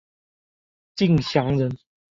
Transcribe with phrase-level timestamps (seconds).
[0.95, 1.77] 敬翔人。